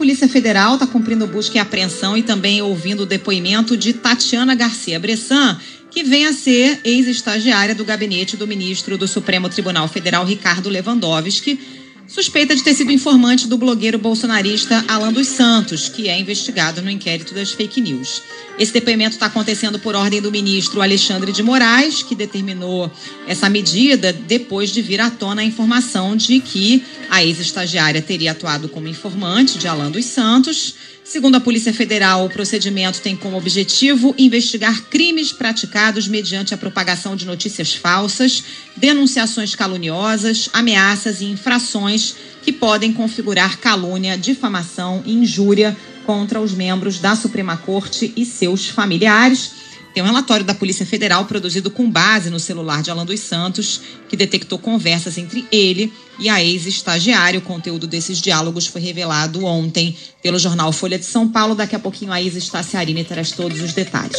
Polícia 0.00 0.26
Federal 0.26 0.76
está 0.76 0.86
cumprindo 0.86 1.26
busca 1.26 1.58
e 1.58 1.60
apreensão 1.60 2.16
e 2.16 2.22
também 2.22 2.62
ouvindo 2.62 3.02
o 3.02 3.06
depoimento 3.06 3.76
de 3.76 3.92
Tatiana 3.92 4.54
Garcia 4.54 4.98
Bressan, 4.98 5.60
que 5.90 6.02
vem 6.02 6.24
a 6.24 6.32
ser 6.32 6.80
ex-estagiária 6.82 7.74
do 7.74 7.84
gabinete 7.84 8.34
do 8.34 8.48
ministro 8.48 8.96
do 8.96 9.06
Supremo 9.06 9.50
Tribunal 9.50 9.86
Federal, 9.88 10.24
Ricardo 10.24 10.70
Lewandowski, 10.70 11.60
suspeita 12.10 12.56
de 12.56 12.62
ter 12.64 12.74
sido 12.74 12.90
informante 12.90 13.46
do 13.46 13.56
blogueiro 13.56 13.96
bolsonarista 13.96 14.84
Alan 14.88 15.12
dos 15.12 15.28
Santos, 15.28 15.88
que 15.88 16.08
é 16.08 16.18
investigado 16.18 16.82
no 16.82 16.90
inquérito 16.90 17.32
das 17.32 17.52
fake 17.52 17.80
news. 17.80 18.22
Esse 18.58 18.72
depoimento 18.72 19.12
está 19.12 19.26
acontecendo 19.26 19.78
por 19.78 19.94
ordem 19.94 20.20
do 20.20 20.30
ministro 20.30 20.82
Alexandre 20.82 21.30
de 21.30 21.42
Moraes, 21.42 22.02
que 22.02 22.16
determinou 22.16 22.90
essa 23.28 23.48
medida 23.48 24.12
depois 24.12 24.70
de 24.70 24.82
vir 24.82 25.00
à 25.00 25.08
tona 25.08 25.42
a 25.42 25.44
informação 25.44 26.16
de 26.16 26.40
que 26.40 26.82
a 27.08 27.24
ex-estagiária 27.24 28.02
teria 28.02 28.32
atuado 28.32 28.68
como 28.68 28.88
informante 28.88 29.56
de 29.56 29.68
Alan 29.68 29.90
dos 29.90 30.04
Santos. 30.04 30.74
Segundo 31.02 31.36
a 31.36 31.40
Polícia 31.40 31.72
Federal, 31.72 32.24
o 32.24 32.30
procedimento 32.30 33.00
tem 33.00 33.16
como 33.16 33.36
objetivo 33.36 34.14
investigar 34.16 34.82
crimes 34.82 35.32
praticados 35.32 36.06
mediante 36.06 36.54
a 36.54 36.56
propagação 36.56 37.16
de 37.16 37.26
notícias 37.26 37.74
falsas, 37.74 38.44
denunciações 38.76 39.54
caluniosas, 39.54 40.48
ameaças 40.52 41.20
e 41.20 41.24
infrações 41.24 41.99
que 42.42 42.52
podem 42.52 42.92
configurar 42.92 43.58
calúnia, 43.58 44.16
difamação 44.16 45.02
e 45.04 45.12
injúria 45.12 45.76
contra 46.06 46.40
os 46.40 46.52
membros 46.52 46.98
da 46.98 47.14
Suprema 47.14 47.56
Corte 47.56 48.12
e 48.16 48.24
seus 48.24 48.68
familiares. 48.68 49.52
Tem 49.92 50.02
um 50.02 50.06
relatório 50.06 50.44
da 50.44 50.54
Polícia 50.54 50.86
Federal 50.86 51.24
produzido 51.24 51.70
com 51.70 51.90
base 51.90 52.30
no 52.30 52.38
celular 52.38 52.80
de 52.82 52.90
Alan 52.90 53.04
dos 53.04 53.20
Santos, 53.20 53.80
que 54.08 54.16
detectou 54.16 54.58
conversas 54.58 55.18
entre 55.18 55.44
ele 55.50 55.92
e 56.18 56.28
a 56.28 56.42
ex-estagiária. 56.42 57.40
O 57.40 57.42
conteúdo 57.42 57.86
desses 57.88 58.20
diálogos 58.20 58.66
foi 58.66 58.80
revelado 58.80 59.44
ontem 59.44 59.96
pelo 60.22 60.38
jornal 60.38 60.72
Folha 60.72 60.98
de 60.98 61.04
São 61.04 61.28
Paulo. 61.28 61.56
Daqui 61.56 61.74
a 61.74 61.80
pouquinho 61.80 62.12
a 62.12 62.22
ex-estagiária 62.22 63.04
traz 63.04 63.32
todos 63.32 63.60
os 63.60 63.72
detalhes. 63.72 64.18